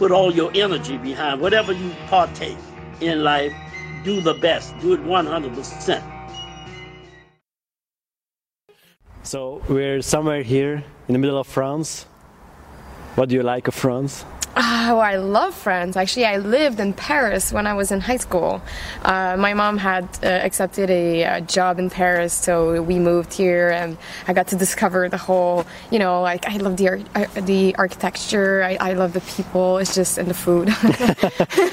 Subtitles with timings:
[0.00, 2.56] put all your energy behind whatever you partake
[3.02, 3.52] in life,
[4.02, 6.02] do the best, do it 100%.
[9.22, 12.06] So we're somewhere here in the middle of France.
[13.14, 14.24] What do you like of France?
[14.62, 15.96] Oh, I love France.
[15.96, 18.60] Actually, I lived in Paris when I was in high school.
[19.02, 23.70] Uh, my mom had uh, accepted a, uh job in Paris, so we moved here,
[23.70, 23.96] and
[24.28, 25.64] I got to discover the whole.
[25.90, 28.62] You know, like I love the ar- uh, the architecture.
[28.62, 29.78] I, I love the people.
[29.78, 30.68] It's just and the food.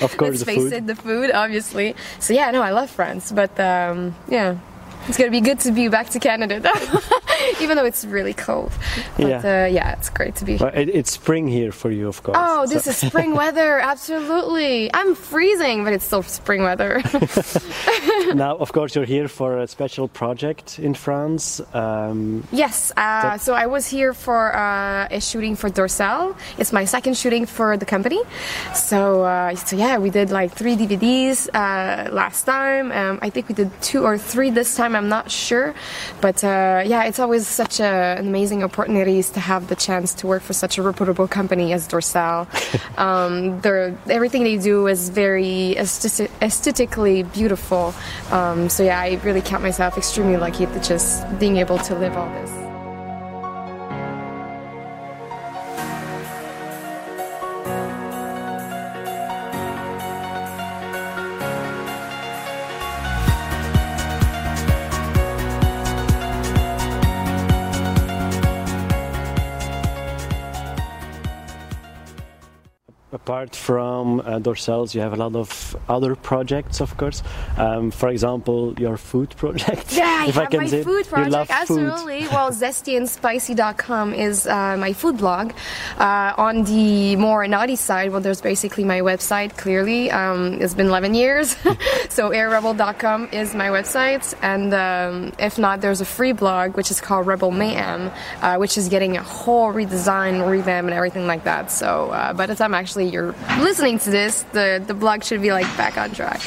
[0.00, 0.72] Of course, Let's the face food.
[0.72, 1.96] it, the food, obviously.
[2.20, 4.56] So yeah, no, I love France, but um, yeah.
[5.08, 6.70] It's gonna be good to be back to Canada, though.
[7.60, 8.72] even though it's really cold.
[9.16, 9.38] But Yeah.
[9.64, 10.68] uh, yeah, it's great to be here.
[10.74, 12.38] it, it's spring here for you, of course.
[12.40, 13.78] Oh, this So- is spring weather.
[13.80, 14.90] Absolutely.
[14.94, 17.02] I'm freezing, but it's still spring weather.
[18.34, 21.60] now, of course, you're here for a special project in France.
[21.74, 22.92] Um, yes.
[22.96, 26.34] Uh, so I was here for uh, a shooting for Dorcel.
[26.58, 28.20] It's my second shooting for the company.
[28.74, 32.92] So, uh, so yeah, we did like three DVDs uh, last time.
[32.92, 34.94] Um, I think we did two or three this time.
[34.96, 35.74] I'm not sure,
[36.20, 40.26] but uh, yeah, it's always such a, an amazing opportunity to have the chance to
[40.26, 42.46] work for such a reputable company as Dorcel.
[42.98, 43.60] um,
[44.10, 47.94] everything they do is very aestheti- aesthetically beautiful.
[48.30, 52.16] Um, so yeah, I really count myself extremely lucky to just being able to live
[52.16, 52.57] all this.
[73.28, 77.22] Apart from uh, Dorcels, you have a lot of other projects, of course.
[77.58, 79.92] Um, for example, your food project.
[79.94, 81.26] Yeah, I if have I can my say food project.
[81.26, 81.54] You love food.
[81.60, 82.20] absolutely.
[82.28, 85.52] well, zestyanspicy.com is uh, my food blog.
[85.98, 89.54] Uh, on the more naughty side, well, there's basically my website.
[89.58, 91.50] Clearly, um, it's been 11 years,
[92.08, 94.32] so arielrebel.com is my website.
[94.40, 98.10] And um, if not, there's a free blog which is called Rebel Mayhem,
[98.40, 101.70] uh, which is getting a whole redesign, revamp, and everything like that.
[101.70, 105.52] So uh, by the time actually you're listening to this, the the blog should be
[105.52, 106.40] like back on track.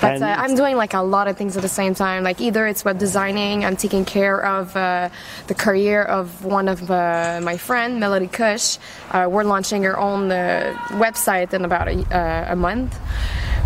[0.00, 2.24] But uh, I'm doing like a lot of things at the same time.
[2.24, 5.08] Like either it's web designing, I'm taking care of uh,
[5.46, 8.78] the career of one of uh, my friend, Melody Kush.
[9.10, 10.74] Uh, we're launching her own uh,
[11.04, 12.98] website in about a, uh, a month.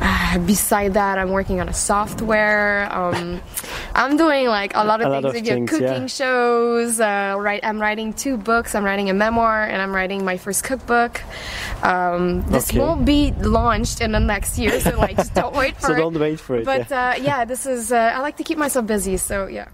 [0.00, 2.88] Uh, beside that, I'm working on a software.
[2.92, 3.40] Um,
[3.94, 6.06] I'm doing like a lot of A lot things, of like, you things, cooking yeah.
[6.06, 7.00] shows.
[7.00, 8.74] Uh, right, I'm writing two books.
[8.74, 11.20] I'm writing a memoir, and I'm writing my first cookbook.
[11.82, 12.78] Um, this Okay.
[12.78, 15.96] won't be launched in the next year, so like just don't wait for So it.
[15.98, 16.64] don't wait for it.
[16.64, 17.10] But yeah.
[17.10, 17.92] uh, yeah, this is.
[17.92, 19.68] Uh, I like to keep myself busy, so yeah.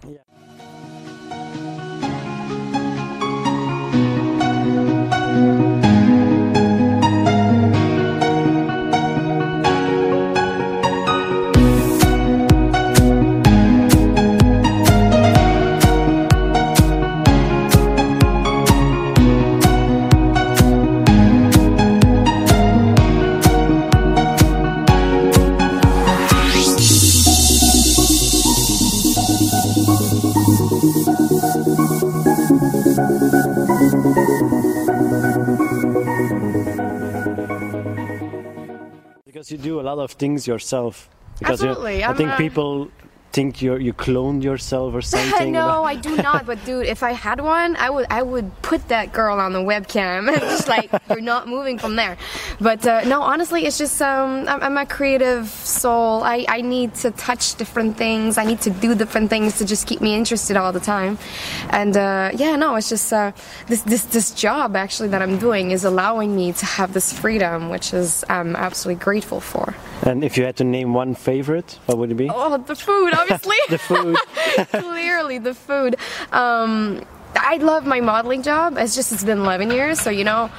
[39.44, 41.08] Because you do a lot of things yourself.
[41.38, 42.88] Because you- Absolutely, I I'm, think people
[43.34, 45.52] think you you cloned yourself or something?
[45.52, 46.46] no, I do not.
[46.46, 49.64] But dude, if I had one, I would I would put that girl on the
[49.72, 52.16] webcam and just like you're not moving from there.
[52.60, 56.22] But uh, no, honestly, it's just um, I'm, I'm a creative soul.
[56.22, 58.38] I I need to touch different things.
[58.38, 61.18] I need to do different things to just keep me interested all the time.
[61.70, 63.32] And uh, yeah, no, it's just uh,
[63.66, 67.68] this this this job actually that I'm doing is allowing me to have this freedom,
[67.68, 69.74] which is I'm absolutely grateful for.
[70.02, 72.28] And if you had to name one favorite, what would it be?
[72.30, 73.56] Oh, the food, obviously.
[73.68, 74.16] the food.
[74.70, 75.96] Clearly, the food.
[76.32, 77.04] Um,
[77.36, 78.76] I love my modeling job.
[78.78, 80.50] It's just it's been 11 years, so you know.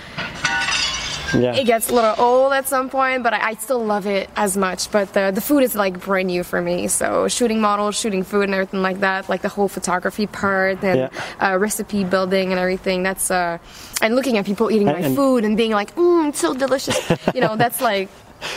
[1.33, 1.53] Yeah.
[1.55, 4.55] It gets a little old at some point, but I, I still love it as
[4.55, 4.89] much.
[4.91, 6.87] But the, the food is like brand new for me.
[6.87, 11.11] So shooting models, shooting food, and everything like that, like the whole photography part and
[11.11, 11.45] Yeah.
[11.45, 13.03] uh, recipe building and everything.
[13.03, 13.57] That's uh,
[14.01, 16.53] and looking at people eating And- my and- food and being like, mmm, it's so
[16.53, 16.97] delicious.
[17.33, 18.07] you know, that's like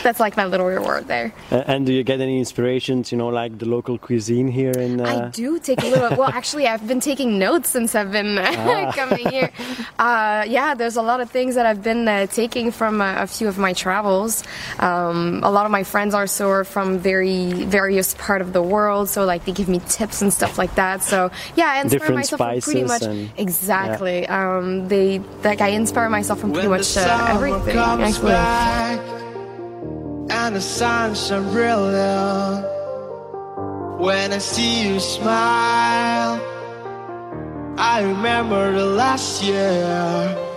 [0.03, 1.33] that's like my little reward there.
[1.51, 3.11] Uh, and do you get any inspirations?
[3.11, 5.01] You know, like the local cuisine here in.
[5.01, 6.17] Uh, I do take a little.
[6.17, 8.91] Well, actually, I've been taking notes since I've been Ah.
[8.95, 9.51] coming here.
[9.99, 13.27] Uh, yeah, there's a lot of things that I've been uh, taking from uh, a
[13.27, 14.43] few of my travels.
[14.79, 19.09] Um, a lot of my friends also are from very various part of the world,
[19.09, 21.03] so like they give me tips and stuff like that.
[21.03, 24.25] So yeah, I inspire Different myself from pretty much and- exactly.
[24.27, 27.77] Um, they like I inspire myself from pretty much uh, everything.
[27.77, 29.38] Actually.
[30.29, 32.65] And the sun shine brilliant.
[33.99, 36.39] When I see you smile,
[37.77, 40.47] I remember the last year.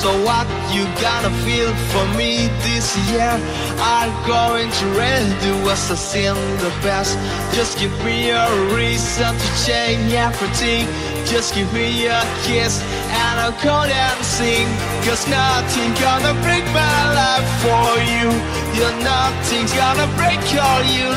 [0.00, 3.34] So what you gonna feel for me this year?
[3.80, 7.18] I'm going to really do what's I seen the best.
[7.54, 10.86] Just give me a reason to change everything.
[11.28, 12.80] Just give me a kiss
[13.20, 14.66] and I'll go and sing.
[15.04, 18.32] Cause nothing gonna break my life for you.
[18.72, 21.08] You're nothing's gonna break all you.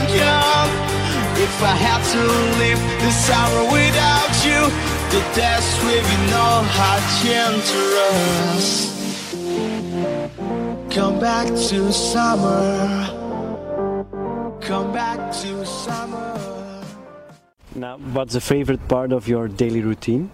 [1.42, 2.24] If I had to
[2.60, 4.70] live this summer without you,
[5.14, 8.68] the days will be no hard dangerous.
[10.94, 13.08] Come back to summer.
[14.60, 16.31] Come back to summer.
[17.76, 20.30] Now, what's the favorite part of your daily routine?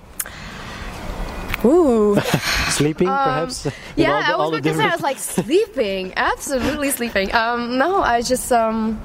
[1.65, 2.15] Ooh.
[2.69, 3.65] Sleeping, perhaps.
[3.65, 7.33] Um, Yeah, the- I was about to say I was like sleeping, absolutely sleeping.
[7.33, 9.01] Um, no, I just um,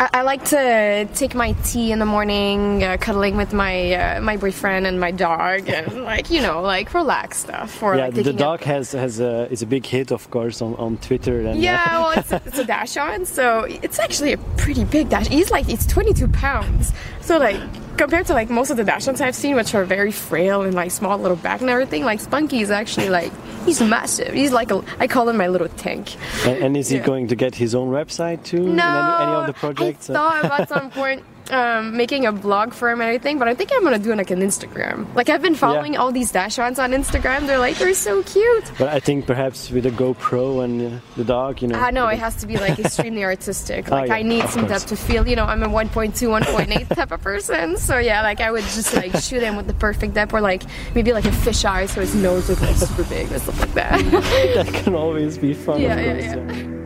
[0.00, 4.20] I, I like to take my tea in the morning, uh, cuddling with my uh,
[4.22, 7.82] my boyfriend and my dog, and like you know, like relax stuff.
[7.82, 10.30] Or yeah, like the taking a- dog has has a is a big hit, of
[10.30, 11.40] course, on, on Twitter.
[11.40, 15.10] And, uh, Yeah, well, it's a, it's a dachshund, so it's actually a pretty big
[15.10, 15.28] dash.
[15.28, 17.60] He's like it's 22 pounds, so like
[17.98, 20.92] compared to like most of the dachshunds I've seen, which are very frail and like
[20.92, 23.32] small little back and everything, like Spunky is actually like
[23.64, 24.32] he's massive.
[24.32, 26.16] He's like a I call him my little tank.
[26.46, 27.04] and, and is he Yeah.
[27.04, 28.62] going to get his own website too?
[28.62, 30.10] No, any, any of the projects?
[30.10, 33.54] I thought about some point um, making a blog for him and everything, but I
[33.54, 35.12] think I'm gonna do like an Instagram.
[35.14, 37.46] Like I've been following all these dachshunds on Instagram.
[37.46, 38.70] They're like they're so cute.
[38.78, 41.78] but I think perhaps with a GoPro and uh, the dog, you know.
[41.78, 43.90] I know it has to be like extremely artistic.
[43.90, 44.84] Oh, Like yeah, I need some course.
[44.84, 45.28] depth to feel.
[45.28, 47.76] You know, I'm a 1.2, 1.8 type of person.
[47.76, 50.62] So yeah, like I would just like shoot him with the perfect depth, or like
[50.94, 53.74] maybe like a fish eye, so his nose looks like super big or stuff like
[53.74, 54.00] that.
[54.54, 55.80] that can always be fun.
[55.80, 56.79] Yeah, yeah, yeah.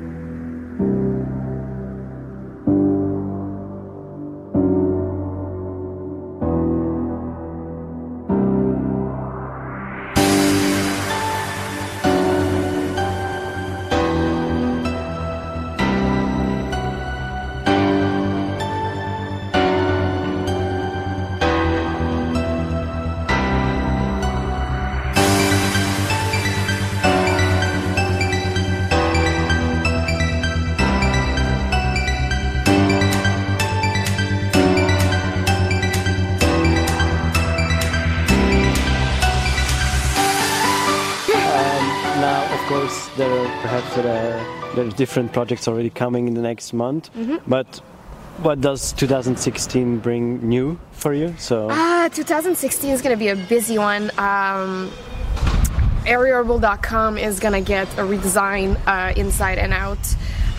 [43.16, 47.12] There are perhaps there are, there are different projects already coming in the next month.
[47.14, 47.48] Mm-hmm.
[47.48, 47.80] But
[48.42, 51.34] what does 2016 bring new for you?
[51.38, 54.10] So Ah, 2016 is going to be a busy one.
[54.18, 54.90] Um,
[56.04, 59.98] ArielRebel.com is going to get a redesign uh, inside and out.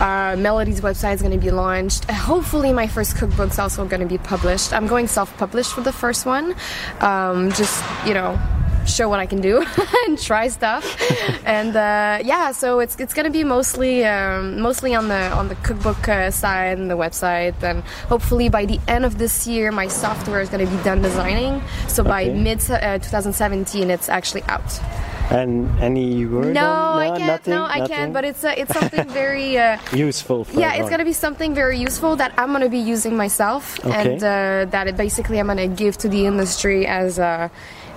[0.00, 2.08] Uh, Melody's website is going to be launched.
[2.08, 4.72] Uh, hopefully, my first cookbook's also going to be published.
[4.72, 6.54] I'm going self-published for the first one.
[7.00, 8.38] Um, just you know,
[8.86, 9.64] show what I can do
[10.06, 10.84] and try stuff.
[11.44, 15.48] and uh, yeah, so it's it's going to be mostly um, mostly on the on
[15.48, 17.60] the cookbook uh, side and the website.
[17.62, 21.02] And hopefully, by the end of this year, my software is going to be done
[21.02, 21.62] designing.
[21.88, 24.80] So by mid uh, 2017, it's actually out.
[25.28, 26.54] And any word?
[26.54, 27.26] No, on, I can't.
[27.26, 27.96] Nothing, no, I nothing?
[27.96, 28.12] can't.
[28.12, 29.58] But it's uh, it's something very.
[29.58, 30.44] Uh, useful.
[30.44, 34.14] For yeah, it's gonna be something very useful that I'm gonna be using myself, Okay.
[34.14, 37.48] and uh, that it basically I'm gonna give to the industry as uh,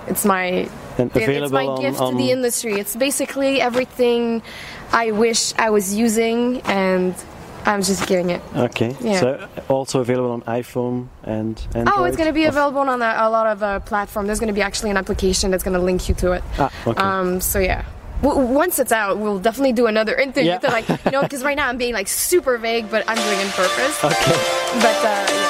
[0.08, 0.68] it's my
[0.98, 2.74] And it- it's my on- gift to the industry.
[2.74, 4.42] It's basically everything
[4.92, 7.14] I wish I was using, and
[7.66, 8.40] I'm just giving it.
[8.56, 8.96] Okay.
[9.00, 9.20] Yeah.
[9.20, 11.94] So also available on iPhone and Android.
[11.96, 14.26] Oh, it's going to be available on a, a lot of uh, platforms.
[14.28, 16.42] There's going to be actually an application that's going to link you to it.
[16.58, 17.00] Ah, okay.
[17.00, 17.84] Um, so yeah.
[18.22, 20.58] W- once it's out, we'll definitely do another interview Yeah.
[20.58, 23.38] to like, you know, because right now I'm being like super vague, but I'm doing
[23.40, 24.04] it on purpose.
[24.04, 24.38] Okay.
[24.80, 25.49] But uh, yeah.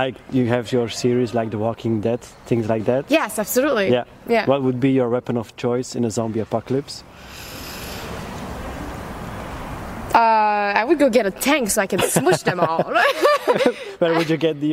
[0.00, 3.04] Like you have your series like The Walking Dead, things like that.
[3.10, 3.90] Yes, absolutely.
[3.90, 4.04] Yeah.
[4.26, 4.46] Yeah.
[4.46, 7.04] What would be your weapon of choice in a zombie apocalypse?
[10.14, 12.82] Uh, I would go get a tank so I can smush them all.
[14.00, 14.72] Where would you get the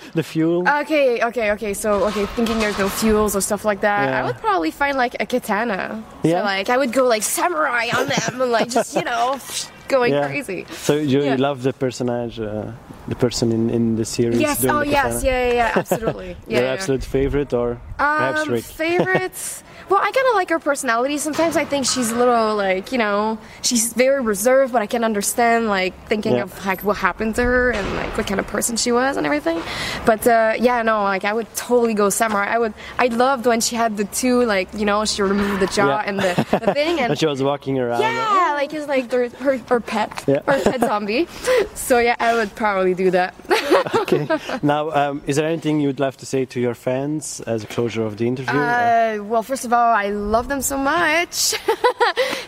[0.14, 0.68] the fuel?
[0.82, 1.72] okay, okay, okay.
[1.74, 4.20] So, okay, thinking there's no fuels or stuff like that, Yeah.
[4.20, 6.04] I would probably find like a katana.
[6.22, 6.40] Yeah.
[6.40, 9.40] So, like, I would go like samurai on them and like just, you know,
[9.88, 10.26] going Yeah.
[10.28, 10.66] crazy.
[10.86, 11.36] So you, Yeah.
[11.38, 12.72] love the personage, uh,
[13.08, 14.40] the person in, in the series.
[14.40, 16.36] Yes, oh yes, yeah, yeah, yeah, absolutely.
[16.46, 18.64] Yeah, Your absolute favorite, or perhaps Um, Rick?
[18.64, 19.62] favorites.
[19.88, 21.16] Well, I kind of like her personality.
[21.16, 25.02] Sometimes I think she's a little like, you know, she's very reserved, but I can
[25.02, 26.42] understand like thinking Yeah.
[26.42, 29.24] of like what happened to her and like what kind of person she was and
[29.24, 29.62] everything.
[30.04, 32.52] But uh, yeah, no, like I would totally go samurai.
[32.52, 32.74] I would.
[32.98, 36.02] I loved when she had the two like, you know, she removed the jaw Yeah.
[36.08, 36.34] and the,
[36.66, 37.10] the thing and.
[37.12, 38.02] And she was walking around.
[38.02, 40.42] yeah, like it's like their, her, her pet, Yeah.
[40.46, 41.28] her pet zombie.
[41.74, 43.34] So yeah, I would probably do that.
[43.94, 44.26] okay.
[44.62, 48.02] Now, um, is there anything you'd love to say to your fans as a closure
[48.04, 48.58] of the interview?
[48.58, 51.54] Uh, well, first of all, I love them so much.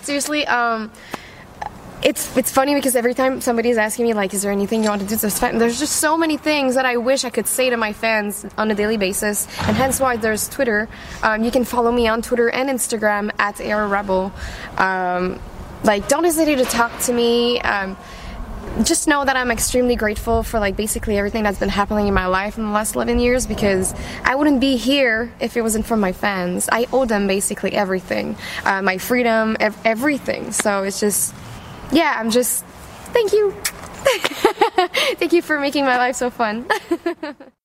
[0.03, 0.91] Seriously, um,
[2.03, 5.03] it's it's funny because every time somebody's asking me like, "Is there anything you want
[5.03, 7.47] to do to this fan?" There's just so many things that I wish I could
[7.47, 10.89] say to my fans on a daily basis, and hence why there's Twitter.
[11.23, 14.33] Um, you can follow me on Twitter and Instagram at Ariel Rebel.
[14.79, 15.39] Um,
[15.85, 17.61] like, don't hesitate to talk to me.
[17.61, 17.97] Um,
[18.85, 22.27] just know that I'm extremely grateful for like basically everything that's been happening in my
[22.27, 23.95] life in the last 11 years because
[24.25, 26.69] I wouldn't be here if it wasn't for my fans.
[26.71, 30.53] I owe them basically everything, uh, my freedom, ev- everything.
[30.53, 31.35] So it's just,
[31.91, 32.65] yeah, I'm just,
[33.13, 33.53] thank you.
[35.17, 36.67] thank you for making my life so fun.